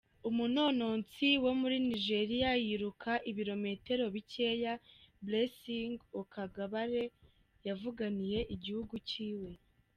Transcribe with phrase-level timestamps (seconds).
[0.29, 4.73] Umunonotsi wo muri Nigeria yiruka ibirometero bikeya,
[5.25, 7.03] Blessing Okagbare,
[7.67, 9.51] yavuganiye igihugu ciwe.